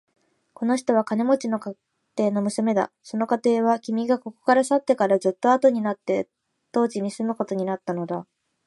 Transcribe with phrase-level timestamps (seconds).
[0.55, 1.75] この人は金持の家
[2.17, 2.91] 庭の娘だ。
[3.03, 6.27] その家庭は、君がここから去ってからずっとあとになって
[6.71, 8.25] 当地に住むことになったのだ。